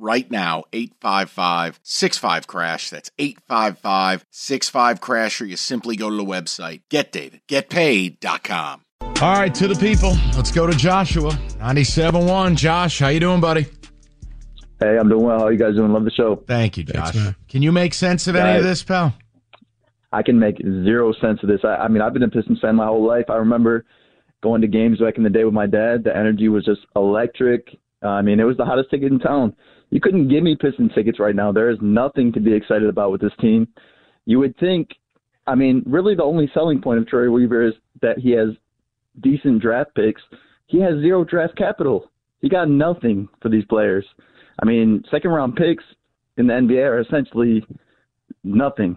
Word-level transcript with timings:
right 0.00 0.30
now 0.30 0.64
855 0.72 1.80
65 1.82 2.46
crash 2.46 2.90
that's 2.90 3.10
855 3.18 4.24
65 4.30 5.00
crash 5.00 5.40
or 5.40 5.46
you 5.46 5.56
simply 5.56 5.96
go 5.96 6.10
to 6.10 6.16
the 6.16 6.24
website 6.24 6.82
getdavidgetpaid.com 6.90 8.82
All 9.20 9.32
right, 9.34 9.54
to 9.54 9.68
the 9.68 9.74
people. 9.74 10.16
Let's 10.34 10.50
go 10.50 10.66
to 10.66 10.72
Joshua. 10.74 11.30
97.1. 11.58 12.56
Josh, 12.56 12.98
how 13.00 13.08
you 13.08 13.20
doing, 13.20 13.40
buddy? 13.40 13.66
Hey, 14.80 14.96
I'm 14.98 15.10
doing 15.10 15.24
well. 15.24 15.40
How 15.40 15.48
you 15.48 15.58
guys 15.58 15.74
doing? 15.74 15.92
Love 15.92 16.04
the 16.04 16.10
show. 16.10 16.42
Thank 16.46 16.78
you, 16.78 16.84
Josh. 16.84 17.14
Can 17.48 17.60
you 17.60 17.70
make 17.70 17.92
sense 17.92 18.26
of 18.28 18.36
any 18.36 18.56
of 18.58 18.64
this, 18.64 18.82
pal? 18.82 19.12
I 20.12 20.22
can 20.22 20.38
make 20.38 20.56
zero 20.58 21.12
sense 21.20 21.42
of 21.42 21.48
this. 21.48 21.60
I, 21.64 21.76
I 21.76 21.88
mean, 21.88 22.00
I've 22.02 22.14
been 22.14 22.22
a 22.22 22.28
Pistons 22.28 22.60
fan 22.60 22.76
my 22.76 22.86
whole 22.86 23.06
life. 23.06 23.26
I 23.28 23.36
remember 23.36 23.84
going 24.42 24.62
to 24.62 24.66
games 24.66 24.98
back 24.98 25.18
in 25.18 25.22
the 25.22 25.30
day 25.30 25.44
with 25.44 25.54
my 25.54 25.66
dad. 25.66 26.04
The 26.04 26.16
energy 26.16 26.48
was 26.48 26.64
just 26.64 26.80
electric. 26.96 27.68
Uh, 28.02 28.08
I 28.08 28.22
mean, 28.22 28.40
it 28.40 28.44
was 28.44 28.56
the 28.56 28.64
hottest 28.64 28.90
ticket 28.90 29.12
in 29.12 29.18
town. 29.18 29.54
You 29.90 30.00
couldn't 30.00 30.28
give 30.28 30.42
me 30.42 30.56
Pistons 30.56 30.92
tickets 30.94 31.18
right 31.18 31.34
now. 31.34 31.50
There 31.52 31.70
is 31.70 31.78
nothing 31.80 32.32
to 32.32 32.40
be 32.40 32.52
excited 32.54 32.88
about 32.88 33.10
with 33.10 33.20
this 33.20 33.32
team. 33.40 33.66
You 34.24 34.38
would 34.38 34.56
think, 34.58 34.90
I 35.46 35.54
mean, 35.54 35.82
really 35.86 36.14
the 36.14 36.22
only 36.22 36.48
selling 36.54 36.80
point 36.80 37.00
of 37.00 37.08
Troy 37.08 37.30
Weaver 37.30 37.66
is 37.66 37.74
that 38.02 38.18
he 38.18 38.30
has 38.32 38.50
decent 39.20 39.60
draft 39.60 39.94
picks. 39.94 40.22
He 40.66 40.80
has 40.80 41.00
zero 41.00 41.24
draft 41.24 41.56
capital. 41.56 42.08
He 42.40 42.48
got 42.48 42.68
nothing 42.70 43.28
for 43.42 43.48
these 43.48 43.64
players. 43.64 44.04
I 44.62 44.64
mean, 44.64 45.02
second 45.10 45.30
round 45.30 45.56
picks 45.56 45.82
in 46.36 46.46
the 46.46 46.54
NBA 46.54 46.84
are 46.86 47.00
essentially 47.00 47.64
nothing. 48.44 48.96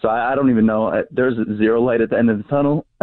So 0.00 0.08
I, 0.08 0.32
I 0.32 0.34
don't 0.36 0.50
even 0.50 0.66
know. 0.66 0.86
I- 0.88 1.02
There's 1.10 1.34
zero 1.58 1.82
light 1.82 2.00
at 2.00 2.10
the 2.10 2.18
end 2.18 2.30
of 2.30 2.38
the 2.38 2.44
tunnel. 2.44 2.86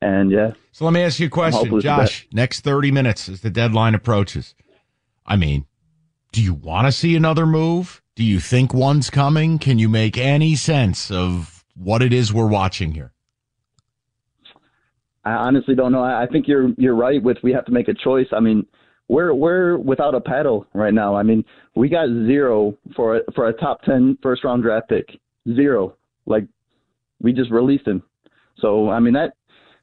and 0.00 0.30
yeah. 0.30 0.52
So 0.72 0.84
let 0.86 0.92
me 0.94 1.02
ask 1.02 1.20
you 1.20 1.26
a 1.26 1.30
question, 1.30 1.80
Josh. 1.80 2.26
Next 2.32 2.60
30 2.62 2.90
minutes 2.90 3.28
as 3.28 3.42
the 3.42 3.50
deadline 3.50 3.94
approaches. 3.94 4.54
I 5.26 5.36
mean, 5.36 5.66
do 6.32 6.42
you 6.42 6.54
want 6.54 6.86
to 6.86 6.92
see 6.92 7.16
another 7.16 7.46
move? 7.46 8.02
Do 8.14 8.24
you 8.24 8.40
think 8.40 8.72
one's 8.72 9.10
coming? 9.10 9.58
Can 9.58 9.78
you 9.78 9.88
make 9.88 10.16
any 10.16 10.54
sense 10.54 11.10
of 11.10 11.64
what 11.74 12.02
it 12.02 12.12
is 12.12 12.32
we're 12.32 12.46
watching 12.46 12.92
here? 12.92 13.12
I 15.24 15.32
honestly 15.32 15.74
don't 15.74 15.92
know. 15.92 16.02
I 16.02 16.26
think 16.30 16.48
you're 16.48 16.70
you're 16.78 16.94
right. 16.94 17.22
With 17.22 17.38
we 17.42 17.52
have 17.52 17.64
to 17.66 17.72
make 17.72 17.88
a 17.88 17.94
choice. 17.94 18.26
I 18.32 18.40
mean, 18.40 18.66
we're 19.08 19.34
we're 19.34 19.76
without 19.76 20.14
a 20.14 20.20
paddle 20.20 20.66
right 20.72 20.94
now. 20.94 21.14
I 21.14 21.22
mean, 21.22 21.44
we 21.74 21.88
got 21.88 22.06
zero 22.08 22.76
for 22.96 23.16
a, 23.16 23.20
for 23.34 23.48
a 23.48 23.52
top 23.52 23.82
10 23.82 24.18
first 24.22 24.44
round 24.44 24.62
draft 24.62 24.88
pick. 24.88 25.06
Zero. 25.54 25.96
Like 26.26 26.44
we 27.20 27.32
just 27.32 27.50
released 27.50 27.86
him. 27.86 28.02
So 28.58 28.88
I 28.88 29.00
mean 29.00 29.12
that 29.14 29.34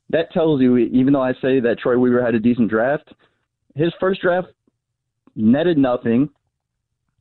that 0.10 0.32
tells 0.32 0.62
you. 0.62 0.78
Even 0.78 1.14
though 1.14 1.22
I 1.22 1.34
say 1.34 1.60
that 1.60 1.78
Troy 1.80 1.98
Weaver 1.98 2.24
had 2.24 2.36
a 2.36 2.40
decent 2.40 2.70
draft, 2.70 3.14
his 3.76 3.94
first 4.00 4.22
draft 4.22 4.48
netted 5.36 5.78
nothing. 5.78 6.30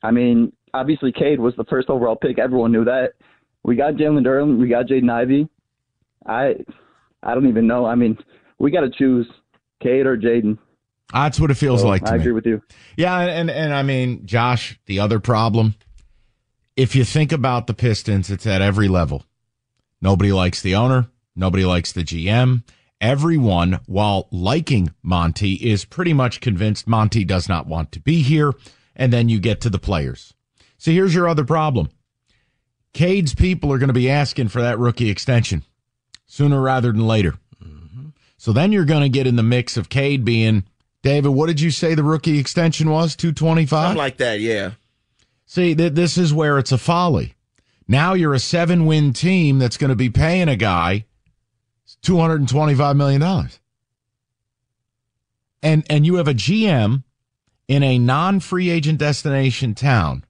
I 0.03 0.11
mean, 0.11 0.53
obviously 0.75 1.13
Cade 1.13 1.41
was 1.41 1.55
the 1.57 1.65
first 1.65 1.89
overall 1.91 2.17
pick. 2.17 2.39
Everyone 2.39 2.73
knew 2.73 2.85
that. 2.85 3.15
We 3.63 3.77
got 3.77 3.95
Jalen 3.95 4.25
Duren. 4.25 4.59
We 4.61 4.69
got 4.69 4.87
Jaden 4.87 5.11
Ivey. 5.11 5.49
I 6.27 6.57
I 7.23 7.35
don't 7.35 7.49
even 7.49 7.67
know. 7.67 7.87
I 7.87 7.95
mean, 7.95 8.17
we 8.59 8.71
got 8.71 8.81
to 8.83 8.91
choose 8.91 9.27
Cade 9.83 10.07
or 10.07 10.17
Jaden. 10.17 10.59
That's 11.13 11.39
what 11.41 11.51
it 11.51 11.55
feels 11.55 11.83
So, 11.83 11.89
like 11.89 12.05
to 12.05 12.11
I 12.13 12.15
me. 12.17 12.21
agree 12.21 12.33
with 12.33 12.47
you. 12.47 12.63
Yeah, 12.97 13.19
and 13.19 13.51
and 13.51 13.73
I 13.73 13.83
mean, 13.83 14.27
Josh, 14.27 14.79
the 14.87 15.01
other 15.01 15.19
problem, 15.21 15.75
if 16.77 16.95
you 16.97 17.05
think 17.05 17.33
about 17.33 17.67
the 17.67 17.75
Pistons, 17.75 18.31
it's 18.31 18.47
at 18.47 18.63
every 18.63 18.89
level. 18.89 19.25
Nobody 20.03 20.33
likes 20.33 20.61
the 20.61 20.75
owner, 20.75 21.09
nobody 21.35 21.65
likes 21.65 21.93
the 21.93 22.03
GM. 22.05 22.63
Everyone, 23.01 23.79
while 23.87 24.27
liking 24.31 24.91
Monty, 25.03 25.55
is 25.55 25.85
pretty 25.85 26.13
much 26.15 26.41
convinced 26.41 26.89
Monty 26.89 27.25
does 27.25 27.49
not 27.49 27.67
want 27.67 27.93
to 27.93 28.01
be 28.01 28.23
here. 28.23 28.53
And 28.97 29.13
then 29.13 29.29
you 29.29 29.39
get 29.39 29.61
to 29.61 29.71
the 29.71 29.79
players. 29.79 30.35
So 30.79 30.91
here's 30.91 31.15
your 31.15 31.29
other 31.29 31.45
problem. 31.45 31.91
Cade's 32.93 33.35
people 33.35 33.71
are 33.73 33.79
going 33.79 33.89
to 33.89 33.95
be 33.95 34.11
asking 34.11 34.49
for 34.49 34.63
that 34.63 34.79
rookie 34.79 35.11
extension 35.11 35.63
sooner 36.27 36.61
rather 36.61 36.93
than 36.93 37.07
later. 37.07 37.35
Mm-hmm. 37.63 38.09
So 38.39 38.53
then 38.53 38.73
you're 38.73 38.87
going 38.87 39.03
to 39.03 39.09
get 39.11 39.27
in 39.27 39.37
the 39.37 39.43
mix 39.43 39.77
of 39.77 39.91
Cade 39.91 40.25
being, 40.25 40.65
David, 41.03 41.29
what 41.29 41.47
did 41.47 41.61
you 41.61 41.71
say 41.71 41.95
the 41.95 42.03
rookie 42.03 42.39
extension 42.39 42.89
was? 42.89 43.15
225? 43.15 43.69
Something 43.69 43.99
like 43.99 44.17
that, 44.17 44.41
yeah. 44.41 44.73
See, 45.45 45.75
th- 45.75 45.93
this 45.93 46.17
is 46.17 46.33
where 46.33 46.59
it's 46.59 46.73
a 46.73 46.79
folly. 46.79 47.35
Now 47.87 48.15
you're 48.15 48.35
a 48.35 48.41
seven 48.41 48.87
win 48.87 49.13
team 49.13 49.59
that's 49.59 49.77
going 49.77 49.91
to 49.91 49.97
be 49.97 50.11
paying 50.11 50.49
a 50.49 50.57
guy 50.57 51.05
$225 52.03 52.97
million. 52.97 53.49
And, 55.63 55.87
and 55.91 56.07
you 56.07 56.17
have 56.17 56.29
a 56.29 56.35
GM 56.35 57.03
in 57.69 57.83
a 57.83 57.99
non 57.99 58.41
free 58.41 58.71
agent 58.71 58.99
destination 58.99 59.75
town 59.75 60.25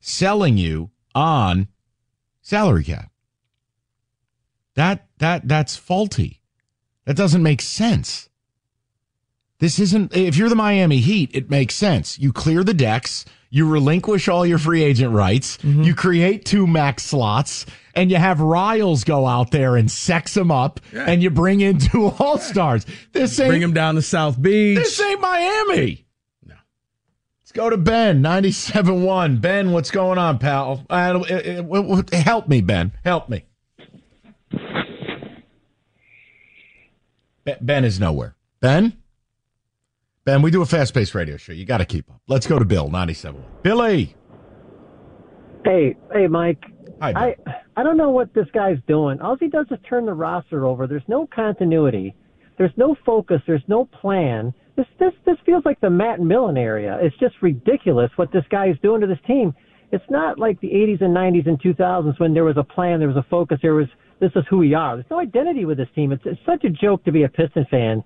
selling 0.00 0.56
you 0.56 0.90
on 1.14 1.68
salary 2.42 2.84
cap. 2.84 3.10
That, 4.74 5.06
that, 5.18 5.48
that's 5.48 5.76
faulty. 5.76 6.42
That 7.06 7.16
doesn't 7.16 7.42
make 7.42 7.62
sense. 7.62 8.28
This 9.58 9.78
isn't, 9.78 10.14
if 10.14 10.36
you're 10.36 10.50
the 10.50 10.54
Miami 10.54 10.98
Heat, 10.98 11.30
it 11.32 11.50
makes 11.50 11.74
sense. 11.74 12.18
You 12.18 12.32
clear 12.32 12.62
the 12.62 12.74
decks, 12.74 13.24
you 13.48 13.66
relinquish 13.66 14.28
all 14.28 14.44
your 14.44 14.58
free 14.58 14.82
agent 14.82 15.14
rights, 15.14 15.56
mm-hmm. 15.58 15.82
you 15.82 15.94
create 15.94 16.44
two 16.44 16.66
max 16.66 17.04
slots, 17.04 17.64
and 17.94 18.10
you 18.10 18.18
have 18.18 18.40
Riles 18.40 19.02
go 19.04 19.26
out 19.26 19.50
there 19.52 19.76
and 19.76 19.90
sex 19.90 20.34
them 20.34 20.50
up, 20.50 20.80
and 20.92 21.22
you 21.22 21.30
bring 21.30 21.62
in 21.62 21.78
two 21.78 22.06
all 22.18 22.36
stars. 22.36 22.84
This 23.12 23.40
ain't, 23.40 23.48
Bring 23.48 23.62
him 23.62 23.72
down 23.72 23.94
to 23.94 24.02
South 24.02 24.40
Beach. 24.40 24.76
this 24.76 25.00
ain't 25.00 25.20
Miami. 25.20 26.05
Go 27.56 27.70
to 27.70 27.78
Ben, 27.78 28.22
97.1. 28.22 29.40
Ben, 29.40 29.72
what's 29.72 29.90
going 29.90 30.18
on, 30.18 30.38
pal? 30.38 30.84
Uh, 30.90 30.92
uh, 30.92 31.62
uh, 31.72 32.02
uh, 32.12 32.16
help 32.18 32.48
me, 32.48 32.60
Ben. 32.60 32.92
Help 33.02 33.30
me. 33.30 33.46
Ben 37.62 37.86
is 37.86 37.98
nowhere. 37.98 38.36
Ben? 38.60 38.98
Ben, 40.26 40.42
we 40.42 40.50
do 40.50 40.60
a 40.60 40.66
fast 40.66 40.92
paced 40.92 41.14
radio 41.14 41.38
show. 41.38 41.52
You 41.52 41.64
got 41.64 41.78
to 41.78 41.86
keep 41.86 42.10
up. 42.10 42.20
Let's 42.26 42.46
go 42.46 42.58
to 42.58 42.66
Bill, 42.66 42.90
97. 42.90 43.42
Billy. 43.62 44.14
Hey, 45.64 45.96
hey, 46.12 46.26
Mike. 46.26 46.62
Hi, 47.00 47.14
Bill. 47.14 47.22
I 47.22 47.54
I 47.78 47.82
don't 47.82 47.96
know 47.96 48.10
what 48.10 48.34
this 48.34 48.48
guy's 48.52 48.78
doing. 48.86 49.22
All 49.22 49.38
he 49.38 49.48
does 49.48 49.64
is 49.70 49.78
turn 49.88 50.04
the 50.04 50.12
roster 50.12 50.66
over. 50.66 50.86
There's 50.86 51.08
no 51.08 51.26
continuity. 51.26 52.14
There's 52.58 52.72
no 52.76 52.96
focus. 53.04 53.40
There's 53.46 53.64
no 53.68 53.84
plan. 53.84 54.54
This 54.76 54.86
this 54.98 55.12
this 55.24 55.36
feels 55.44 55.64
like 55.64 55.80
the 55.80 55.90
Matt 55.90 56.20
Millen 56.20 56.56
area. 56.56 56.98
It's 57.00 57.16
just 57.18 57.34
ridiculous 57.42 58.10
what 58.16 58.32
this 58.32 58.44
guy 58.50 58.68
is 58.68 58.76
doing 58.82 59.00
to 59.00 59.06
this 59.06 59.18
team. 59.26 59.54
It's 59.92 60.04
not 60.10 60.38
like 60.38 60.60
the 60.60 60.68
80s 60.68 61.00
and 61.00 61.16
90s 61.16 61.46
and 61.46 61.60
2000s 61.62 62.18
when 62.18 62.34
there 62.34 62.44
was 62.44 62.56
a 62.56 62.64
plan, 62.64 62.98
there 62.98 63.08
was 63.08 63.16
a 63.16 63.26
focus, 63.30 63.58
there 63.62 63.74
was 63.74 63.86
this 64.18 64.32
is 64.34 64.44
who 64.48 64.58
we 64.58 64.74
are. 64.74 64.96
There's 64.96 65.10
no 65.10 65.20
identity 65.20 65.64
with 65.64 65.76
this 65.76 65.88
team. 65.94 66.10
It's, 66.12 66.22
it's 66.24 66.40
such 66.46 66.64
a 66.64 66.70
joke 66.70 67.04
to 67.04 67.12
be 67.12 67.22
a 67.24 67.28
Piston 67.28 67.66
fan. 67.70 68.02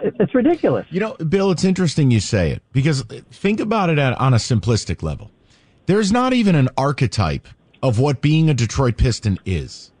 It's 0.00 0.34
ridiculous. 0.34 0.86
You 0.90 0.98
know, 0.98 1.14
Bill, 1.14 1.52
it's 1.52 1.62
interesting 1.62 2.10
you 2.10 2.18
say 2.18 2.50
it 2.50 2.62
because 2.72 3.02
think 3.30 3.60
about 3.60 3.90
it 3.90 3.98
at, 3.98 4.20
on 4.20 4.34
a 4.34 4.38
simplistic 4.38 5.04
level. 5.04 5.30
There's 5.86 6.10
not 6.10 6.32
even 6.32 6.56
an 6.56 6.68
archetype 6.76 7.46
of 7.82 8.00
what 8.00 8.20
being 8.20 8.50
a 8.50 8.54
Detroit 8.54 8.96
Piston 8.96 9.38
is. 9.44 9.91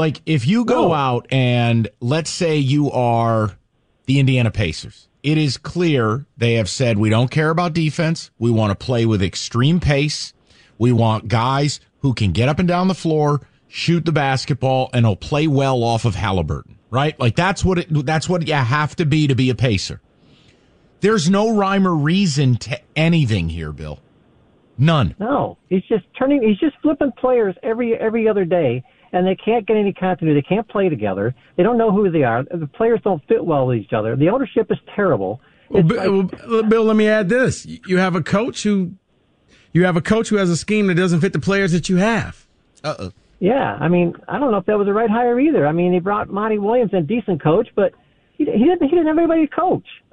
Like, 0.00 0.22
if 0.24 0.46
you 0.46 0.64
go 0.64 0.88
No. 0.88 0.94
out 0.94 1.26
and 1.30 1.86
let's 2.00 2.30
say 2.30 2.56
you 2.56 2.90
are 2.90 3.52
the 4.06 4.18
Indiana 4.18 4.50
Pacers, 4.50 5.08
it 5.22 5.36
is 5.36 5.58
clear 5.58 6.24
they 6.38 6.54
have 6.54 6.70
said 6.70 6.96
we 6.96 7.10
don't 7.10 7.30
care 7.30 7.50
about 7.50 7.74
defense. 7.74 8.30
We 8.38 8.50
want 8.50 8.70
to 8.70 8.84
play 8.84 9.04
with 9.04 9.22
extreme 9.22 9.78
pace. 9.78 10.32
We 10.78 10.90
want 10.92 11.28
guys 11.28 11.80
who 11.98 12.14
can 12.14 12.32
get 12.32 12.48
up 12.48 12.58
and 12.58 12.66
down 12.66 12.88
the 12.88 12.94
floor, 12.94 13.42
shoot 13.68 14.06
the 14.06 14.12
basketball, 14.12 14.88
and 14.94 15.04
will 15.06 15.16
play 15.16 15.46
well 15.46 15.84
off 15.84 16.06
of 16.06 16.14
Halliburton. 16.14 16.76
right? 16.90 17.20
Like 17.20 17.36
that's 17.36 17.62
what 17.64 17.78
it, 17.78 17.88
that's 18.06 18.26
what 18.28 18.48
you 18.48 18.54
have 18.54 18.96
to 18.96 19.04
be 19.04 19.26
to 19.28 19.34
be 19.34 19.50
a 19.50 19.54
pacer. 19.54 20.00
There's 21.02 21.28
no 21.30 21.54
rhyme 21.54 21.86
or 21.86 21.94
reason 21.94 22.56
to 22.56 22.80
anything 22.96 23.48
here, 23.50 23.70
Bill. 23.72 24.00
None. 24.78 25.14
No, 25.20 25.58
he's 25.68 25.84
just 25.84 26.04
turning. 26.18 26.42
He's 26.42 26.58
just 26.58 26.76
flipping 26.82 27.12
players 27.12 27.54
every 27.62 27.94
every 27.96 28.26
other 28.28 28.44
day, 28.46 28.82
and 29.12 29.26
they 29.26 29.34
can't 29.36 29.66
get 29.66 29.76
any 29.76 29.92
continuity. 29.92 30.40
They 30.40 30.46
can't 30.54 30.68
play 30.68 30.88
together. 30.88 31.34
They 31.56 31.62
don't 31.62 31.78
know 31.78 31.90
who 31.92 32.10
they 32.10 32.22
are. 32.22 32.44
The 32.44 32.66
players 32.66 33.00
don't 33.02 33.22
fit 33.26 33.44
well 33.44 33.66
with 33.66 33.78
each 33.78 33.92
other. 33.92 34.16
The 34.16 34.28
ownership 34.28 34.70
is 34.70 34.78
terrible. 34.94 35.40
Well, 35.68 35.80
It's 35.80 35.88
Bill, 35.88 36.22
like- 36.22 36.46
well, 36.48 36.62
Bill, 36.64 36.84
let 36.84 36.96
me 36.96 37.08
add 37.08 37.28
this: 37.28 37.66
you 37.66 37.98
have 37.98 38.14
a 38.16 38.22
coach 38.22 38.62
who, 38.62 38.92
you 39.72 39.84
have 39.84 39.96
a 39.96 40.00
coach 40.02 40.28
who 40.28 40.36
has 40.36 40.50
a 40.50 40.56
scheme 40.56 40.86
that 40.88 40.94
doesn't 40.94 41.20
fit 41.20 41.32
the 41.32 41.40
players 41.40 41.72
that 41.72 41.88
you 41.88 41.96
have. 41.96 42.46
Uh 42.82 42.94
oh. 42.98 43.12
yeah, 43.40 43.76
I 43.80 43.88
mean, 43.88 44.14
I 44.28 44.38
don't 44.38 44.50
know 44.50 44.56
if 44.58 44.66
that 44.66 44.78
was 44.78 44.86
the 44.86 44.92
right 44.94 45.10
hire 45.10 45.38
either. 45.38 45.66
I 45.66 45.72
mean, 45.72 45.92
they 45.92 45.98
brought 45.98 46.28
Monty 46.30 46.58
Williams 46.58 46.92
in, 46.92 47.06
decent 47.06 47.42
coach, 47.42 47.68
but 47.74 47.92
he, 48.36 48.44
he 48.46 48.64
didn't. 48.64 48.82
He 48.82 48.88
didn't 48.90 49.06
have 49.06 49.18
anybody 49.18 49.46
to 49.46 49.54
coach. 49.54 49.86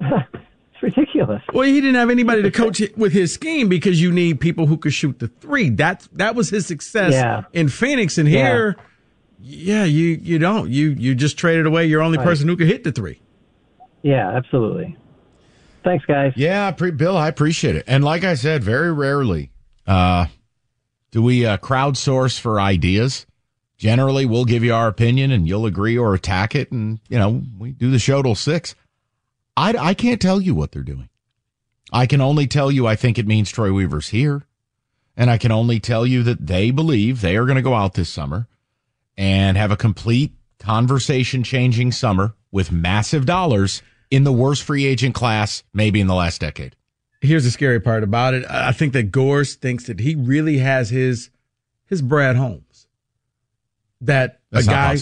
it's 0.82 0.96
ridiculous. 0.96 1.42
Well, 1.52 1.66
he 1.66 1.80
didn't 1.80 1.96
have 1.96 2.10
anybody 2.10 2.42
to 2.42 2.50
coach 2.50 2.82
with 2.96 3.12
his 3.12 3.32
scheme 3.32 3.68
because 3.68 4.00
you 4.00 4.12
need 4.12 4.40
people 4.40 4.66
who 4.66 4.76
could 4.76 4.92
shoot 4.92 5.18
the 5.18 5.28
three. 5.28 5.70
That 5.70 6.06
that 6.12 6.34
was 6.34 6.50
his 6.50 6.66
success 6.66 7.12
Yeah. 7.12 7.42
in 7.52 7.68
Phoenix, 7.68 8.18
and 8.18 8.28
here, 8.28 8.76
yeah, 9.40 9.84
you 9.84 10.18
you 10.22 10.38
don't 10.38 10.70
you 10.70 10.90
you 10.90 11.14
just 11.14 11.36
traded 11.38 11.66
away 11.66 11.86
your 11.86 12.02
only 12.02 12.18
Right. 12.18 12.26
person 12.26 12.48
who 12.48 12.56
could 12.56 12.68
hit 12.68 12.84
the 12.84 12.92
three. 12.92 13.20
Yeah, 14.02 14.30
absolutely. 14.36 14.96
Thanks, 15.84 16.04
guys. 16.04 16.32
Yeah, 16.36 16.70
pre- 16.72 16.90
Bill, 16.90 17.16
I 17.16 17.28
appreciate 17.28 17.76
it. 17.76 17.84
And 17.86 18.04
like 18.04 18.22
I 18.24 18.34
said, 18.34 18.62
very 18.62 18.92
rarely 18.92 19.50
uh, 19.86 20.26
do 21.10 21.22
we 21.22 21.46
uh, 21.46 21.56
crowdsource 21.56 22.38
for 22.38 22.60
ideas. 22.60 23.26
Generally, 23.78 24.26
we'll 24.26 24.44
give 24.44 24.64
you 24.64 24.74
our 24.74 24.88
opinion 24.88 25.30
and 25.30 25.48
you'll 25.48 25.64
agree 25.66 25.96
or 25.96 26.12
attack 26.12 26.54
it. 26.56 26.72
And, 26.72 26.98
you 27.08 27.16
know, 27.16 27.42
we 27.58 27.70
do 27.70 27.90
the 27.92 27.98
show 28.00 28.22
till 28.22 28.34
six. 28.34 28.74
I, 29.58 29.88
I 29.88 29.94
can't 29.94 30.20
tell 30.20 30.40
you 30.40 30.54
what 30.54 30.70
they're 30.70 30.82
doing. 30.82 31.08
I 31.92 32.06
can 32.06 32.20
only 32.20 32.46
tell 32.46 32.70
you 32.70 32.86
I 32.86 32.94
think 32.94 33.18
it 33.18 33.26
means 33.26 33.50
Troy 33.50 33.72
Weaver's 33.72 34.08
here. 34.08 34.44
And 35.16 35.30
I 35.30 35.36
can 35.36 35.50
only 35.50 35.80
tell 35.80 36.06
you 36.06 36.22
that 36.22 36.46
they 36.46 36.70
believe 36.70 37.20
they 37.20 37.36
are 37.36 37.44
going 37.44 37.56
to 37.56 37.62
go 37.62 37.74
out 37.74 37.94
this 37.94 38.08
summer 38.08 38.46
and 39.16 39.56
have 39.56 39.72
a 39.72 39.76
complete 39.76 40.32
conversation 40.60 41.42
changing 41.42 41.90
summer 41.90 42.34
with 42.52 42.70
massive 42.70 43.26
dollars 43.26 43.82
in 44.12 44.22
the 44.22 44.32
worst 44.32 44.62
free 44.62 44.86
agent 44.86 45.16
class 45.16 45.64
maybe 45.72 46.00
in 46.00 46.06
the 46.06 46.14
last 46.14 46.40
decade. 46.40 46.76
Here's 47.20 47.42
the 47.42 47.50
scary 47.50 47.80
part 47.80 48.04
about 48.04 48.34
it. 48.34 48.44
I 48.48 48.70
think 48.70 48.92
that 48.92 49.10
Gores 49.10 49.56
thinks 49.56 49.88
that 49.88 49.98
he 49.98 50.14
really 50.14 50.58
has 50.58 50.90
his 50.90 51.30
his 51.86 52.00
Brad 52.00 52.36
Holmes. 52.36 52.86
That 54.00 54.38
That's 54.52 54.68
a 54.68 54.70
guy. 54.70 54.96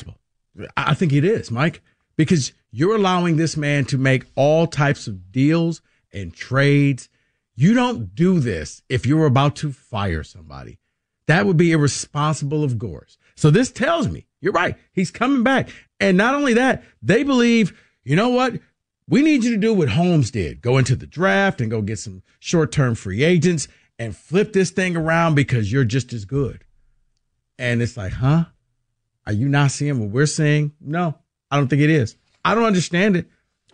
I 0.79 0.95
think 0.95 1.13
it 1.13 1.27
is, 1.27 1.51
Mike, 1.51 1.83
because 2.17 2.55
you're 2.77 2.95
allowing 2.95 3.37
this 3.37 3.57
man 3.57 3.87
to 3.87 3.97
make 3.97 4.27
all 4.35 4.67
types 4.67 5.07
of 5.07 5.33
deals 5.33 5.81
and 6.13 6.35
trades. 6.35 7.09
You 7.55 7.73
don't 7.73 8.15
do 8.15 8.39
this 8.39 8.83
if 8.91 9.07
you're 9.07 9.25
about 9.25 9.57
to 9.57 9.73
fire 9.73 10.23
somebody. 10.23 10.79
That 11.27 11.47
would 11.47 11.57
be 11.57 11.73
irresponsible 11.73 12.63
of 12.63 12.77
Gores. 12.79 13.17
So 13.35 13.51
this 13.51 13.73
tells 13.73 14.09
me 14.11 14.27
you're 14.43 14.53
right. 14.53 14.77
He's 14.93 15.11
coming 15.11 15.43
back. 15.43 15.71
And 16.01 16.19
not 16.19 16.35
only 16.35 16.53
that, 16.53 16.85
they 17.01 17.23
believe, 17.23 17.73
you 18.05 18.15
know 18.15 18.29
what? 18.29 18.61
We 19.09 19.23
need 19.23 19.43
you 19.43 19.53
to 19.53 19.57
do 19.57 19.73
what 19.73 19.89
Holmes 19.89 20.31
did. 20.31 20.61
Go 20.61 20.77
into 20.77 20.97
the 20.97 21.07
draft 21.07 21.63
and 21.63 21.71
go 21.71 21.81
get 21.81 21.99
some 21.99 22.23
short-term 22.41 22.95
free 22.95 23.25
agents 23.25 23.69
and 23.99 24.15
flip 24.15 24.53
this 24.53 24.71
thing 24.71 24.99
around 24.99 25.35
because 25.35 25.73
you're 25.73 25.85
just 25.85 26.13
as 26.13 26.27
good. 26.27 26.63
And 27.59 27.81
it's 27.81 27.97
like, 27.97 28.13
huh? 28.13 28.45
Are 29.27 29.33
you 29.33 29.49
not 29.49 29.71
seeing 29.71 29.99
what 29.99 30.11
we're 30.11 30.27
seeing? 30.27 30.73
No, 30.79 31.15
I 31.51 31.57
don't 31.57 31.69
think 31.69 31.81
it 31.81 31.89
is. 31.89 32.17
I 32.47 32.55
don't 32.55 32.65
understand 32.65 33.17
it. 33.17 33.27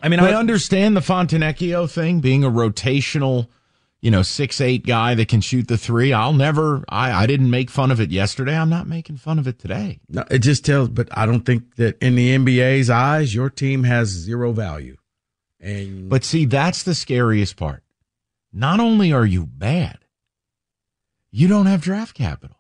I 0.03 0.09
mean, 0.09 0.19
I 0.19 0.33
understand 0.35 0.97
the 0.97 1.01
Fontecchio 1.01 1.89
thing 1.89 2.21
being 2.21 2.43
a 2.43 2.51
rotational, 2.51 3.47
you 4.01 4.11
know, 4.11 4.23
six 4.23 4.61
eight 4.61 4.85
guy 4.85 5.15
that 5.15 5.29
can 5.29 5.41
shoot 5.41 5.69
the 5.69 5.79
three. 5.79 6.13
I'll 6.13 6.33
never. 6.33 6.85
I 6.89 7.13
I 7.13 7.27
didn't 7.27 7.51
make 7.51 7.71
fun 7.71 7.93
of 7.93 8.01
it 8.01 8.11
yesterday. 8.11 8.57
I'm 8.57 8.71
not 8.71 8.89
making 8.89 9.19
fun 9.19 9.39
of 9.39 9.47
it 9.47 9.61
today. 9.61 10.01
No, 10.09 10.25
it 10.29 10.41
just 10.41 10.65
tells, 10.65 10.89
but 10.89 11.09
I 11.17 11.25
don't 11.25 11.47
think 11.47 11.77
that 11.77 11.99
in 12.03 12.17
the 12.17 12.37
NBA's 12.37 12.91
eyes, 12.91 13.33
your 13.35 13.49
team 13.49 13.85
has 13.85 14.09
zero 14.09 14.53
value. 14.53 14.97
And 15.61 16.09
But 16.09 16.25
see, 16.25 16.47
that's 16.47 16.83
the 16.83 16.95
scariest 16.95 17.57
part. 17.57 17.85
Not 18.53 18.81
only 18.81 19.13
are 19.13 19.25
you 19.25 19.47
bad, 19.47 19.99
you 21.31 21.47
don't 21.47 21.67
have 21.67 21.81
draft 21.81 22.17
capital. 22.17 22.57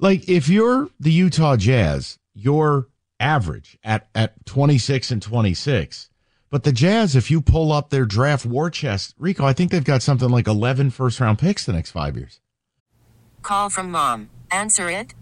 Like 0.00 0.28
if 0.28 0.48
you're 0.48 0.88
the 0.98 1.12
Utah 1.12 1.56
Jazz, 1.56 2.18
you're 2.34 2.88
average 3.22 3.78
at, 3.82 4.08
at 4.14 4.44
26 4.44 5.10
and 5.12 5.22
26. 5.22 6.10
But 6.50 6.64
the 6.64 6.72
Jazz, 6.72 7.16
if 7.16 7.30
you 7.30 7.40
pull 7.40 7.72
up 7.72 7.88
their 7.88 8.04
draft 8.04 8.44
war 8.44 8.68
chest, 8.68 9.14
Rico, 9.18 9.46
I 9.46 9.54
think 9.54 9.70
they've 9.70 9.82
got 9.82 10.02
something 10.02 10.28
like 10.28 10.46
11 10.46 10.90
first 10.90 11.18
round 11.20 11.38
picks 11.38 11.64
the 11.64 11.72
next 11.72 11.92
five 11.92 12.16
years. 12.16 12.40
Call 13.40 13.70
from 13.70 13.90
mom. 13.90 14.28
Answer 14.50 14.90
it. 14.90 15.14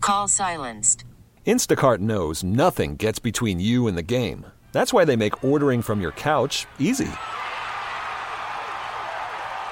Call 0.00 0.28
silenced. 0.28 1.04
Instacart 1.46 1.98
knows 1.98 2.44
nothing 2.44 2.96
gets 2.96 3.18
between 3.18 3.58
you 3.58 3.86
and 3.86 3.96
the 3.96 4.02
game. 4.02 4.46
That's 4.72 4.92
why 4.92 5.04
they 5.04 5.16
make 5.16 5.42
ordering 5.42 5.82
from 5.82 6.00
your 6.00 6.12
couch 6.12 6.66
easy. 6.78 7.10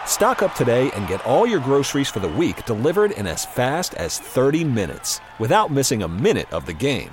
Stock 0.06 0.43
up 0.43 0.55
today 0.55 0.91
and 0.93 1.06
get 1.06 1.25
all 1.25 1.47
your 1.47 1.61
groceries 1.61 2.08
for 2.08 2.20
the 2.20 2.29
week 2.29 2.64
delivered 2.67 3.12
in 3.12 3.26
as 3.26 3.47
fast 3.47 3.94
as 3.94 4.19
30 4.19 4.64
minutes 4.64 5.20
without 5.38 5.70
missing 5.70 6.02
a 6.02 6.08
minute 6.08 6.52
of 6.52 6.67
the 6.67 6.73
game. 6.73 7.12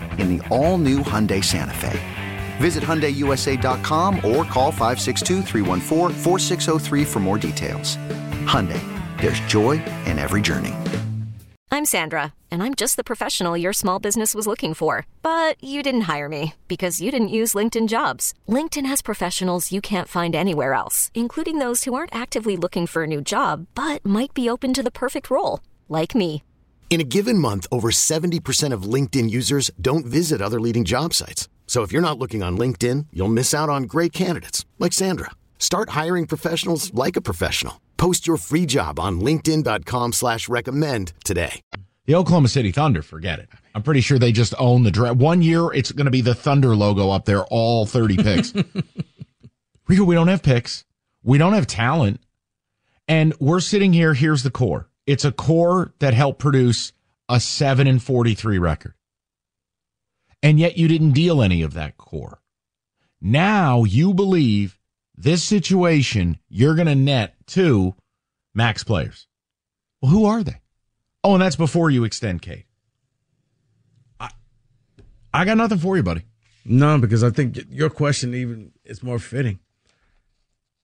in 0.19 0.37
the 0.37 0.47
all 0.49 0.77
new 0.77 0.99
Hyundai 0.99 1.43
Santa 1.43 1.73
Fe. 1.73 1.99
Visit 2.57 2.83
HyundaiUSA.com 2.83 4.17
or 4.17 4.45
call 4.45 4.71
562-314-4603 4.71 7.05
for 7.05 7.19
more 7.19 7.39
details. 7.39 7.97
Hyundai, 8.45 8.79
there's 9.19 9.39
joy 9.41 9.83
in 10.05 10.19
every 10.19 10.41
journey. 10.41 10.75
I'm 11.73 11.85
Sandra, 11.85 12.33
and 12.51 12.61
I'm 12.61 12.75
just 12.75 12.97
the 12.97 13.03
professional 13.03 13.55
your 13.55 13.71
small 13.71 13.97
business 13.97 14.35
was 14.35 14.45
looking 14.45 14.73
for. 14.73 15.07
But 15.21 15.55
you 15.63 15.81
didn't 15.81 16.01
hire 16.01 16.27
me 16.27 16.53
because 16.67 16.99
you 16.99 17.11
didn't 17.11 17.37
use 17.39 17.53
LinkedIn 17.53 17.87
jobs. 17.87 18.33
LinkedIn 18.45 18.85
has 18.85 19.01
professionals 19.01 19.71
you 19.71 19.79
can't 19.79 20.09
find 20.09 20.35
anywhere 20.35 20.73
else, 20.73 21.11
including 21.13 21.59
those 21.59 21.85
who 21.85 21.93
aren't 21.93 22.13
actively 22.13 22.57
looking 22.57 22.87
for 22.87 23.03
a 23.03 23.07
new 23.07 23.21
job 23.21 23.67
but 23.73 24.05
might 24.05 24.33
be 24.33 24.49
open 24.49 24.73
to 24.73 24.83
the 24.83 24.91
perfect 24.91 25.29
role, 25.29 25.61
like 25.87 26.13
me. 26.13 26.43
In 26.91 26.99
a 26.99 27.05
given 27.05 27.37
month, 27.37 27.67
over 27.71 27.89
70% 27.89 28.73
of 28.73 28.83
LinkedIn 28.83 29.29
users 29.29 29.71
don't 29.79 30.05
visit 30.05 30.41
other 30.41 30.59
leading 30.59 30.83
job 30.83 31.13
sites. 31.13 31.47
So 31.65 31.83
if 31.83 31.93
you're 31.93 32.01
not 32.01 32.19
looking 32.19 32.43
on 32.43 32.57
LinkedIn, 32.57 33.07
you'll 33.13 33.29
miss 33.29 33.53
out 33.53 33.69
on 33.69 33.83
great 33.83 34.11
candidates 34.11 34.65
like 34.77 34.91
Sandra. 34.91 35.31
Start 35.57 35.91
hiring 35.91 36.27
professionals 36.27 36.93
like 36.93 37.15
a 37.15 37.21
professional. 37.21 37.79
Post 37.95 38.27
your 38.27 38.35
free 38.35 38.65
job 38.65 38.99
on 38.99 39.21
linkedin.com 39.21 40.11
slash 40.11 40.49
recommend 40.49 41.13
today. 41.23 41.61
The 42.07 42.15
Oklahoma 42.15 42.49
City 42.49 42.73
Thunder, 42.73 43.01
forget 43.01 43.39
it. 43.39 43.47
I'm 43.73 43.83
pretty 43.83 44.01
sure 44.01 44.19
they 44.19 44.33
just 44.33 44.53
own 44.59 44.83
the 44.83 44.91
draft. 44.91 45.15
One 45.15 45.41
year, 45.41 45.71
it's 45.71 45.93
going 45.93 46.05
to 46.05 46.11
be 46.11 46.19
the 46.19 46.35
Thunder 46.35 46.75
logo 46.75 47.09
up 47.09 47.23
there, 47.23 47.45
all 47.45 47.85
30 47.85 48.17
picks. 48.17 48.53
Rico, 49.87 50.03
we 50.03 50.15
don't 50.15 50.27
have 50.27 50.43
picks. 50.43 50.83
We 51.23 51.37
don't 51.37 51.53
have 51.53 51.67
talent. 51.67 52.19
And 53.07 53.33
we're 53.39 53.61
sitting 53.61 53.93
here. 53.93 54.13
Here's 54.13 54.43
the 54.43 54.51
core. 54.51 54.90
It's 55.11 55.25
a 55.25 55.31
core 55.33 55.93
that 55.99 56.13
helped 56.13 56.39
produce 56.39 56.93
a 57.27 57.41
7 57.41 57.85
and 57.85 58.01
43 58.01 58.57
record. 58.59 58.93
And 60.41 60.57
yet 60.57 60.77
you 60.77 60.87
didn't 60.87 61.11
deal 61.11 61.41
any 61.41 61.63
of 61.63 61.73
that 61.73 61.97
core. 61.97 62.41
Now 63.19 63.83
you 63.83 64.13
believe 64.13 64.79
this 65.13 65.43
situation 65.43 66.39
you're 66.47 66.75
going 66.75 66.87
to 66.87 66.95
net 66.95 67.35
two 67.45 67.93
max 68.53 68.85
players. 68.85 69.27
Well, 70.01 70.11
who 70.11 70.23
are 70.23 70.43
they? 70.43 70.61
Oh, 71.25 71.33
and 71.33 71.41
that's 71.41 71.57
before 71.57 71.89
you 71.89 72.05
extend 72.05 72.41
Cade. 72.41 72.63
I, 74.17 74.29
I 75.33 75.43
got 75.43 75.57
nothing 75.57 75.79
for 75.79 75.97
you, 75.97 76.03
buddy. 76.03 76.23
No, 76.63 76.97
because 76.97 77.21
I 77.21 77.31
think 77.31 77.59
your 77.69 77.89
question 77.89 78.33
even 78.33 78.71
is 78.85 79.03
more 79.03 79.19
fitting. 79.19 79.59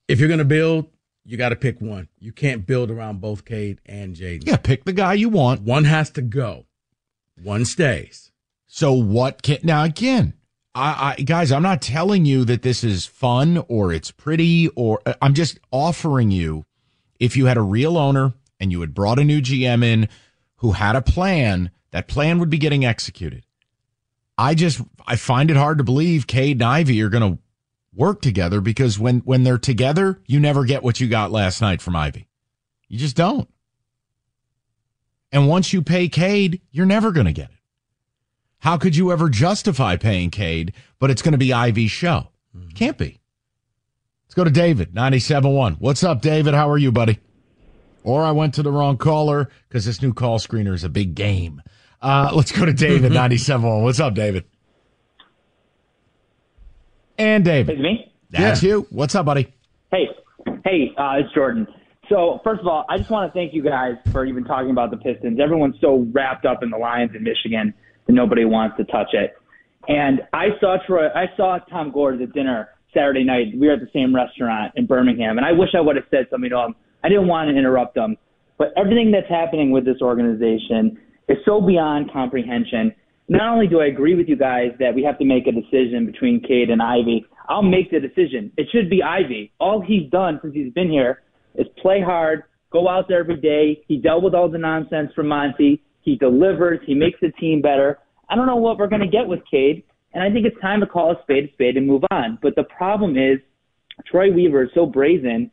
If 0.09 0.19
you're 0.19 0.27
going 0.27 0.39
to 0.39 0.43
build, 0.43 0.87
you 1.27 1.35
got 1.35 1.49
to 1.49 1.57
pick 1.57 1.81
one. 1.81 2.07
You 2.19 2.31
can't 2.31 2.65
build 2.65 2.89
around 2.89 3.19
both 3.19 3.43
Cade 3.43 3.81
and 3.85 4.15
Jaden. 4.15 4.47
Yeah, 4.47 4.55
pick 4.55 4.85
the 4.85 4.93
guy 4.93 5.13
you 5.13 5.27
want. 5.27 5.61
One 5.61 5.83
has 5.83 6.09
to 6.11 6.21
go. 6.21 6.65
One 7.43 7.65
stays. 7.65 8.31
So 8.65 8.93
what 8.93 9.43
can 9.43 9.59
now 9.61 9.83
again? 9.83 10.33
I, 10.73 11.15
I 11.17 11.21
guys, 11.21 11.51
I'm 11.51 11.63
not 11.63 11.81
telling 11.81 12.25
you 12.25 12.45
that 12.45 12.61
this 12.61 12.81
is 12.81 13.05
fun 13.05 13.63
or 13.67 13.91
it's 13.91 14.09
pretty 14.09 14.69
or 14.69 15.01
uh, 15.05 15.15
I'm 15.21 15.33
just 15.33 15.59
offering 15.69 16.31
you 16.31 16.65
if 17.19 17.35
you 17.35 17.47
had 17.47 17.57
a 17.57 17.61
real 17.61 17.97
owner 17.97 18.33
and 18.59 18.71
you 18.71 18.79
had 18.79 18.93
brought 18.93 19.19
a 19.19 19.23
new 19.23 19.41
GM 19.41 19.83
in 19.83 20.07
who 20.57 20.71
had 20.71 20.95
a 20.95 21.01
plan, 21.01 21.71
that 21.91 22.07
plan 22.07 22.39
would 22.39 22.49
be 22.49 22.57
getting 22.57 22.85
executed. 22.85 23.45
I 24.37 24.53
just 24.53 24.81
I 25.05 25.17
find 25.17 25.51
it 25.51 25.57
hard 25.57 25.77
to 25.79 25.83
believe 25.83 26.25
Cade 26.25 26.57
and 26.57 26.63
Ivey 26.63 27.01
are 27.01 27.09
going 27.09 27.33
to 27.33 27.39
work 27.97 28.21
together 28.21 28.61
because 28.61 28.97
when 28.97 29.19
when 29.19 29.43
they're 29.43 29.57
together, 29.57 30.21
you 30.27 30.39
never 30.39 30.63
get 30.63 30.83
what 30.83 30.99
you 30.99 31.07
got 31.07 31.31
last 31.31 31.59
night 31.61 31.81
from 31.81 31.95
Ivey. 31.95 32.27
You 32.87 32.97
just 32.97 33.15
don't. 33.17 33.49
And 35.31 35.49
once 35.49 35.73
you 35.73 35.81
pay 35.81 36.07
Cade, 36.07 36.61
you're 36.71 36.85
never 36.85 37.11
going 37.11 37.25
to 37.25 37.33
get 37.33 37.49
it. 37.49 37.57
How 38.59 38.77
could 38.77 38.95
you 38.95 39.11
ever 39.11 39.29
justify 39.29 39.97
paying 39.97 40.29
Cade, 40.29 40.73
but 40.99 41.09
it's 41.09 41.21
going 41.21 41.33
to 41.33 41.37
be 41.37 41.51
Ivey's 41.51 41.91
show? 41.91 42.29
Can't 42.73 42.97
be. 42.97 43.19
Let's 44.25 44.35
go 44.35 44.43
to 44.45 44.49
David, 44.49 44.93
97.1. 44.93 45.77
What's 45.79 46.03
up, 46.03 46.21
David? 46.21 46.53
How 46.53 46.69
are 46.69 46.77
you, 46.77 46.91
buddy? 46.91 47.19
Or 48.03 48.23
I 48.23 48.31
went 48.31 48.53
to 48.55 48.63
the 48.63 48.71
wrong 48.71 48.97
caller 48.97 49.49
because 49.67 49.85
this 49.85 50.01
new 50.01 50.13
call 50.13 50.39
screener 50.39 50.73
is 50.73 50.83
a 50.83 50.89
big 50.89 51.13
game. 51.13 51.61
Uh, 52.01 52.31
let's 52.33 52.51
go 52.51 52.65
to 52.65 52.73
David, 52.73 53.11
97.1. 53.13 53.81
What's 53.83 53.99
up, 53.99 54.13
David? 54.15 54.45
And 57.17 57.43
David. 57.43 57.73
It's 57.75 57.81
me? 57.81 58.11
That's 58.29 58.61
Yeah. 58.63 58.69
you. 58.69 58.87
What's 58.89 59.15
up, 59.15 59.25
buddy? 59.25 59.47
Hey, 59.91 60.09
hey, 60.65 60.91
uh, 60.97 61.15
it's 61.19 61.33
Jordan. 61.33 61.67
So 62.09 62.39
first 62.43 62.61
of 62.61 62.67
all, 62.67 62.85
I 62.89 62.97
just 62.97 63.09
want 63.09 63.31
to 63.31 63.37
thank 63.37 63.53
you 63.53 63.61
guys 63.63 63.95
for 64.11 64.25
even 64.25 64.43
talking 64.43 64.69
about 64.71 64.91
the 64.91 64.97
Pistons. 64.97 65.39
Everyone's 65.39 65.75
so 65.81 66.07
wrapped 66.11 66.45
up 66.45 66.63
in 66.63 66.69
the 66.69 66.77
Lions 66.77 67.11
in 67.15 67.23
Michigan 67.23 67.73
that 68.05 68.13
nobody 68.13 68.45
wants 68.45 68.77
to 68.77 68.85
touch 68.85 69.13
it. 69.13 69.35
And 69.89 70.21
I 70.33 70.49
saw 70.59 70.77
Troy, 70.85 71.07
I 71.09 71.25
saw 71.35 71.59
Tom 71.69 71.91
Gores 71.91 72.21
at 72.21 72.33
dinner 72.33 72.69
Saturday 72.93 73.23
night. 73.23 73.47
We 73.57 73.67
were 73.67 73.73
at 73.73 73.79
the 73.79 73.89
same 73.93 74.15
restaurant 74.15 74.73
in 74.75 74.85
Birmingham, 74.85 75.37
and 75.37 75.45
I 75.45 75.51
wish 75.51 75.69
I 75.75 75.81
would 75.81 75.95
have 75.95 76.05
said 76.11 76.27
something 76.29 76.49
to 76.49 76.57
him. 76.59 76.75
I 77.03 77.09
didn't 77.09 77.27
want 77.27 77.49
to 77.49 77.55
interrupt 77.57 77.97
him, 77.97 78.17
but 78.57 78.73
everything 78.77 79.11
that's 79.11 79.29
happening 79.29 79.71
with 79.71 79.85
this 79.85 80.01
organization 80.01 80.97
is 81.29 81.37
so 81.45 81.61
beyond 81.61 82.11
comprehension. 82.11 82.93
Not 83.29 83.53
only 83.53 83.67
do 83.67 83.81
I 83.81 83.87
agree 83.87 84.15
with 84.15 84.29
you 84.29 84.37
guys 84.37 84.71
that 84.79 84.95
we 84.95 85.03
have 85.03 85.17
to 85.19 85.25
make 85.25 85.47
a 85.47 85.51
decision 85.51 86.05
between 86.05 86.41
Cade 86.41 86.69
and 86.69 86.81
Ivey, 86.81 87.25
I'll 87.49 87.61
make 87.61 87.91
the 87.91 87.99
decision. 87.99 88.51
It 88.57 88.67
should 88.71 88.89
be 88.89 89.03
Ivey. 89.03 89.51
All 89.59 89.81
he's 89.81 90.09
done 90.09 90.39
since 90.41 90.53
he's 90.53 90.71
been 90.73 90.89
here 90.89 91.23
is 91.55 91.67
play 91.81 92.01
hard, 92.01 92.43
go 92.71 92.87
out 92.87 93.07
there 93.07 93.19
every 93.19 93.39
day. 93.39 93.83
He 93.87 93.97
dealt 93.97 94.23
with 94.23 94.33
all 94.33 94.49
the 94.49 94.57
nonsense 94.57 95.11
from 95.13 95.27
Monty. 95.27 95.83
He 96.01 96.15
delivers. 96.15 96.79
He 96.85 96.93
makes 96.93 97.19
the 97.21 97.31
team 97.31 97.61
better. 97.61 97.99
I 98.29 98.35
don't 98.35 98.47
know 98.47 98.55
what 98.55 98.77
we're 98.77 98.87
going 98.87 99.01
to 99.01 99.07
get 99.07 99.27
with 99.27 99.39
Cade, 99.49 99.83
and 100.13 100.23
I 100.23 100.31
think 100.31 100.45
it's 100.45 100.59
time 100.61 100.79
to 100.79 100.85
call 100.85 101.11
a 101.11 101.21
spade 101.23 101.49
a 101.49 101.53
spade 101.53 101.75
and 101.75 101.85
move 101.85 102.03
on. 102.11 102.39
But 102.41 102.55
the 102.55 102.63
problem 102.63 103.17
is, 103.17 103.39
Troy 104.09 104.31
Weaver 104.31 104.63
is 104.63 104.69
so 104.73 104.85
brazen 104.85 105.51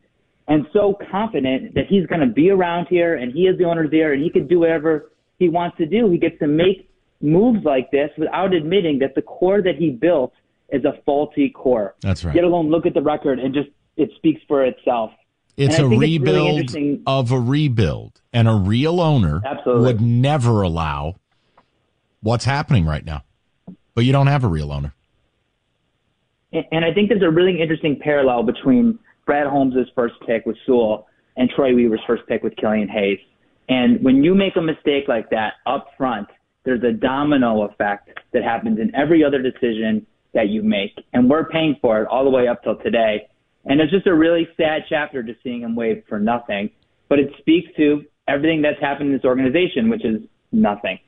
and 0.49 0.67
so 0.73 0.97
confident 1.11 1.75
that 1.75 1.85
he's 1.89 2.07
going 2.07 2.21
to 2.21 2.33
be 2.33 2.51
around 2.51 2.87
here 2.89 3.17
and 3.17 3.33
he 3.33 3.43
is 3.43 3.57
the 3.59 3.65
owner 3.65 3.89
there 3.89 4.13
and 4.13 4.23
he 4.23 4.31
can 4.31 4.47
do 4.47 4.61
whatever 4.61 5.11
he 5.39 5.49
wants 5.49 5.77
to 5.79 5.87
do. 5.87 6.11
He 6.11 6.19
gets 6.19 6.39
to 6.41 6.47
make 6.47 6.91
moves 7.25 7.65
like 7.65 7.91
this 7.91 8.11
without 8.19 8.53
admitting 8.55 8.99
that 9.01 9.15
the 9.15 9.23
core 9.23 9.63
that 9.63 9.77
he 9.77 9.91
built 9.91 10.33
is 10.71 10.85
a 10.85 11.01
faulty 11.05 11.51
core. 11.51 11.95
That's 12.01 12.25
right. 12.25 12.35
Let 12.35 12.45
alone 12.45 12.69
look 12.69 12.87
at 12.87 12.95
the 12.95 13.03
record 13.03 13.39
and 13.39 13.55
just 13.55 13.69
it 13.97 14.11
speaks 14.17 14.41
for 14.47 14.65
itself. 14.65 15.11
It's 15.57 15.75
a 15.75 15.79
think 15.79 15.93
it's 15.93 16.01
really 16.01 16.19
rebuild 16.19 17.03
of 17.07 17.31
a 17.31 17.39
rebuild, 17.39 18.21
and 18.33 18.49
a 18.49 18.55
real 18.55 19.01
owner 19.01 19.41
Absolutely. 19.45 19.85
would 19.85 20.01
never 20.01 20.63
allow 20.63 21.15
what's 22.23 22.45
happening 22.45 22.87
right 22.87 23.05
now. 23.05 23.23
But 23.95 24.05
you 24.05 24.13
don't 24.13 24.27
have 24.27 24.43
a 24.43 24.49
real 24.49 24.73
owner. 24.73 24.95
And 26.53 26.65
and 26.73 26.85
I 26.85 26.93
think 26.93 27.09
there's 27.09 27.23
a 27.23 27.31
really 27.31 27.61
interesting 27.61 27.99
parallel 28.01 28.43
between 28.43 28.99
Brad 29.27 29.47
Holmes' 29.47 29.89
first 29.95 30.15
pick 30.27 30.45
with 30.45 30.57
Sewell 30.67 31.07
and 31.37 31.49
Troy 31.51 31.75
Weaver's 31.75 32.01
first 32.07 32.27
pick 32.27 32.43
with 32.43 32.57
Killian 32.57 32.89
Hayes. 32.89 33.19
And 33.69 34.03
when 34.05 34.23
you 34.23 34.35
make 34.35 34.57
a 34.57 34.61
mistake 34.61 35.09
like 35.09 35.31
that 35.31 35.55
up 35.67 35.89
front, 35.97 36.29
there's 36.65 36.83
a 36.83 36.93
domino 36.93 37.63
effect 37.63 38.11
that 38.33 38.43
happens 38.43 38.79
in 38.79 38.95
every 38.95 39.23
other 39.23 39.41
decision 39.41 40.07
that 40.33 40.49
you 40.49 40.63
make. 40.63 40.93
And 41.13 41.31
we're 41.31 41.45
paying 41.45 41.77
for 41.81 42.03
it 42.03 42.09
all 42.09 42.25
the 42.25 42.31
way 42.31 42.49
up 42.49 42.63
till 42.63 42.77
today. 42.77 43.29
And 43.65 43.81
it's 43.81 43.91
just 43.91 44.07
a 44.07 44.15
really 44.15 44.49
sad 44.57 44.83
chapter 44.89 45.23
just 45.23 45.43
seeing 45.43 45.63
him 45.63 45.77
wave 45.77 46.03
for 46.09 46.19
nothing. 46.19 46.71
But 47.09 47.21
it 47.21 47.33
speaks 47.39 47.69
to 47.77 48.05
everything 48.27 48.63
that's 48.63 48.81
happened 48.81 49.11
in 49.11 49.17
this 49.17 49.25
organization, 49.25 49.89
which 49.89 50.05
is 50.05 50.23
nothing. 50.53 50.99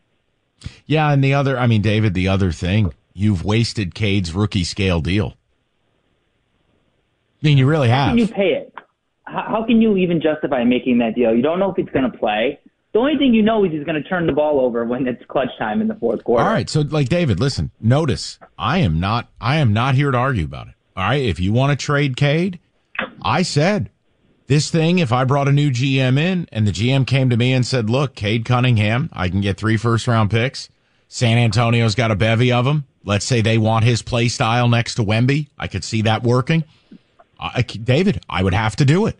Yeah, 0.86 1.10
and 1.10 1.22
the 1.22 1.34
other, 1.34 1.58
I 1.58 1.66
mean, 1.66 1.82
David, 1.82 2.14
the 2.14 2.28
other 2.28 2.52
thing, 2.52 2.92
you've 3.12 3.44
wasted 3.44 3.94
Cade's 3.94 4.32
rookie 4.32 4.64
scale 4.64 5.00
deal. 5.00 5.34
I 7.42 7.46
mean, 7.46 7.58
you 7.58 7.66
really 7.66 7.88
have. 7.88 8.08
How 8.08 8.10
can 8.10 8.18
you 8.18 8.28
pay 8.28 8.52
it? 8.54 8.74
How, 9.24 9.44
how 9.48 9.64
can 9.66 9.82
you 9.82 9.96
even 9.96 10.20
justify 10.20 10.64
making 10.64 10.98
that 10.98 11.14
deal? 11.14 11.34
You 11.34 11.42
don't 11.42 11.58
know 11.58 11.70
if 11.70 11.76
he's 11.76 11.92
going 11.92 12.10
to 12.10 12.16
play. 12.16 12.58
The 12.96 13.00
only 13.00 13.18
thing 13.18 13.34
you 13.34 13.42
know 13.42 13.62
is 13.62 13.72
he's 13.72 13.84
going 13.84 14.02
to 14.02 14.08
turn 14.08 14.26
the 14.26 14.32
ball 14.32 14.58
over 14.58 14.82
when 14.86 15.06
it's 15.06 15.22
clutch 15.26 15.50
time 15.58 15.82
in 15.82 15.86
the 15.88 15.96
fourth 15.96 16.24
quarter. 16.24 16.42
All 16.42 16.48
right, 16.48 16.66
so 16.70 16.80
like 16.80 17.10
David, 17.10 17.38
listen, 17.38 17.70
notice 17.78 18.38
I 18.58 18.78
am 18.78 19.00
not 19.00 19.28
I 19.38 19.56
am 19.56 19.74
not 19.74 19.96
here 19.96 20.10
to 20.10 20.16
argue 20.16 20.46
about 20.46 20.68
it. 20.68 20.74
All 20.96 21.06
right, 21.06 21.22
if 21.22 21.38
you 21.38 21.52
want 21.52 21.78
to 21.78 21.84
trade 21.84 22.16
Cade, 22.16 22.58
I 23.20 23.42
said 23.42 23.90
this 24.46 24.70
thing. 24.70 24.98
If 24.98 25.12
I 25.12 25.24
brought 25.24 25.46
a 25.46 25.52
new 25.52 25.70
GM 25.70 26.18
in 26.18 26.48
and 26.50 26.66
the 26.66 26.72
GM 26.72 27.06
came 27.06 27.28
to 27.28 27.36
me 27.36 27.52
and 27.52 27.66
said, 27.66 27.90
"Look, 27.90 28.14
Cade 28.14 28.46
Cunningham, 28.46 29.10
I 29.12 29.28
can 29.28 29.42
get 29.42 29.58
three 29.58 29.76
first 29.76 30.08
round 30.08 30.30
picks. 30.30 30.70
San 31.06 31.36
Antonio's 31.36 31.94
got 31.94 32.10
a 32.10 32.16
bevy 32.16 32.50
of 32.50 32.64
them. 32.64 32.86
Let's 33.04 33.26
say 33.26 33.42
they 33.42 33.58
want 33.58 33.84
his 33.84 34.00
play 34.00 34.28
style 34.28 34.68
next 34.68 34.94
to 34.94 35.04
Wemby. 35.04 35.48
I 35.58 35.68
could 35.68 35.84
see 35.84 36.00
that 36.00 36.22
working. 36.22 36.64
I, 37.38 37.60
David, 37.60 38.24
I 38.26 38.42
would 38.42 38.54
have 38.54 38.74
to 38.76 38.86
do 38.86 39.04
it. 39.04 39.18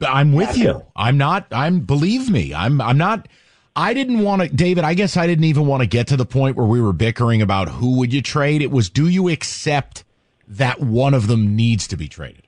I'm 0.00 0.32
with 0.32 0.56
you. 0.56 0.84
I'm 0.96 1.18
not. 1.18 1.46
I'm 1.50 1.80
believe 1.80 2.30
me. 2.30 2.54
I'm. 2.54 2.80
I'm 2.80 2.98
not. 2.98 3.28
I 3.76 3.94
didn't 3.94 4.20
want 4.22 4.42
to, 4.42 4.48
David. 4.48 4.84
I 4.84 4.94
guess 4.94 5.16
I 5.16 5.26
didn't 5.26 5.44
even 5.44 5.66
want 5.66 5.82
to 5.82 5.86
get 5.86 6.08
to 6.08 6.16
the 6.16 6.24
point 6.26 6.56
where 6.56 6.66
we 6.66 6.80
were 6.80 6.92
bickering 6.92 7.40
about 7.42 7.68
who 7.68 7.96
would 7.98 8.12
you 8.12 8.20
trade. 8.20 8.62
It 8.62 8.70
was, 8.70 8.90
do 8.90 9.06
you 9.08 9.28
accept 9.28 10.02
that 10.48 10.80
one 10.80 11.14
of 11.14 11.28
them 11.28 11.54
needs 11.54 11.86
to 11.88 11.96
be 11.96 12.08
traded? 12.08 12.42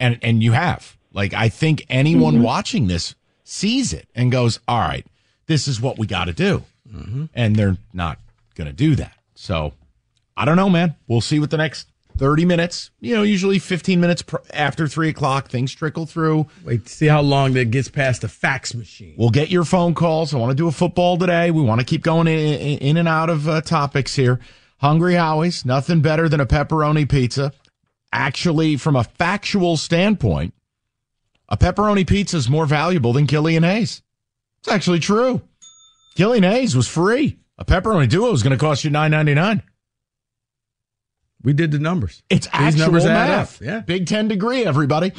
And 0.00 0.18
and 0.22 0.42
you 0.42 0.52
have. 0.52 0.96
Like 1.12 1.32
I 1.34 1.48
think 1.48 1.84
anyone 1.88 2.34
Mm-hmm. 2.34 2.42
watching 2.42 2.86
this 2.88 3.14
sees 3.44 3.92
it 3.92 4.08
and 4.14 4.32
goes, 4.32 4.58
"All 4.66 4.80
right, 4.80 5.06
this 5.46 5.68
is 5.68 5.80
what 5.80 5.98
we 5.98 6.06
got 6.06 6.24
to 6.24 6.32
do," 6.32 6.64
Mm-hmm. 6.92 7.26
and 7.34 7.54
they're 7.54 7.76
not 7.92 8.18
going 8.54 8.66
to 8.66 8.72
do 8.72 8.96
that. 8.96 9.12
So 9.34 9.74
I 10.36 10.44
don't 10.44 10.56
know, 10.56 10.70
man. 10.70 10.96
We'll 11.06 11.20
see 11.20 11.38
what 11.38 11.50
the 11.50 11.58
next. 11.58 11.88
30 12.18 12.44
minutes, 12.44 12.90
you 13.00 13.14
know, 13.14 13.22
usually 13.22 13.58
15 13.58 14.00
minutes 14.00 14.22
pr- 14.22 14.36
after 14.52 14.86
three 14.86 15.08
o'clock, 15.08 15.48
things 15.48 15.72
trickle 15.72 16.06
through. 16.06 16.46
Wait 16.64 16.88
see 16.88 17.06
how 17.06 17.20
long 17.20 17.52
that 17.54 17.70
gets 17.70 17.88
past 17.88 18.22
the 18.22 18.28
fax 18.28 18.74
machine. 18.74 19.14
We'll 19.16 19.30
get 19.30 19.50
your 19.50 19.64
phone 19.64 19.94
calls. 19.94 20.34
I 20.34 20.38
want 20.38 20.50
to 20.50 20.56
do 20.56 20.68
a 20.68 20.72
football 20.72 21.16
today. 21.16 21.50
We 21.50 21.62
want 21.62 21.80
to 21.80 21.86
keep 21.86 22.02
going 22.02 22.26
in, 22.26 22.38
in, 22.38 22.78
in 22.78 22.96
and 22.96 23.08
out 23.08 23.30
of 23.30 23.48
uh, 23.48 23.60
topics 23.60 24.14
here. 24.14 24.40
Hungry 24.78 25.14
Howie's, 25.14 25.64
nothing 25.64 26.00
better 26.00 26.28
than 26.28 26.40
a 26.40 26.46
pepperoni 26.46 27.08
pizza. 27.08 27.52
Actually, 28.12 28.76
from 28.76 28.96
a 28.96 29.04
factual 29.04 29.76
standpoint, 29.76 30.54
a 31.48 31.56
pepperoni 31.56 32.06
pizza 32.06 32.36
is 32.36 32.50
more 32.50 32.66
valuable 32.66 33.12
than 33.12 33.26
Killian 33.26 33.62
Hayes. 33.62 34.02
It's 34.60 34.72
actually 34.72 35.00
true. 35.00 35.42
Killian 36.14 36.44
Hayes 36.44 36.76
was 36.76 36.88
free. 36.88 37.38
A 37.58 37.64
pepperoni 37.64 38.08
duo 38.08 38.32
is 38.32 38.42
going 38.42 38.56
to 38.56 38.58
cost 38.58 38.84
you 38.84 38.90
nine 38.90 39.10
ninety 39.12 39.34
nine. 39.34 39.62
We 41.44 41.52
did 41.52 41.72
the 41.72 41.78
numbers. 41.78 42.22
It's 42.30 42.46
These 42.46 42.54
actual 42.54 42.80
numbers 42.80 43.04
add 43.04 43.28
math. 43.28 43.60
up. 43.60 43.66
Yeah. 43.66 43.80
Big 43.80 44.06
Ten 44.06 44.28
degree, 44.28 44.64
everybody. 44.64 45.12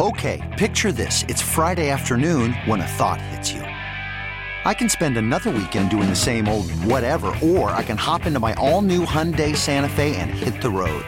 Okay, 0.00 0.54
picture 0.58 0.90
this. 0.90 1.24
It's 1.28 1.42
Friday 1.42 1.90
afternoon 1.90 2.52
when 2.66 2.80
a 2.80 2.86
thought 2.86 3.20
hits 3.20 3.52
you. 3.52 3.60
I 3.60 4.72
can 4.72 4.88
spend 4.88 5.16
another 5.18 5.50
weekend 5.50 5.90
doing 5.90 6.08
the 6.08 6.16
same 6.16 6.48
old 6.48 6.70
whatever, 6.84 7.36
or 7.42 7.70
I 7.70 7.82
can 7.82 7.98
hop 7.98 8.24
into 8.26 8.40
my 8.40 8.54
all 8.54 8.80
new 8.80 9.04
Hyundai 9.04 9.54
Santa 9.54 9.88
Fe 9.90 10.16
and 10.16 10.30
hit 10.30 10.60
the 10.62 10.70
road. 10.70 11.04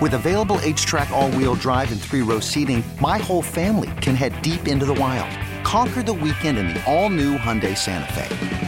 With 0.00 0.14
available 0.14 0.56
HTRAC, 0.58 1.10
all 1.10 1.30
wheel 1.32 1.54
drive, 1.54 1.90
and 1.92 2.00
three 2.00 2.22
row 2.22 2.40
seating, 2.40 2.82
my 3.00 3.18
whole 3.18 3.42
family 3.42 3.90
can 4.02 4.14
head 4.16 4.40
deep 4.42 4.66
into 4.68 4.84
the 4.84 4.94
wild. 4.94 5.30
Conquer 5.64 6.02
the 6.02 6.12
weekend 6.12 6.58
in 6.58 6.68
the 6.68 6.84
all 6.92 7.08
new 7.10 7.36
Hyundai 7.38 7.76
Santa 7.76 8.12
Fe. 8.12 8.67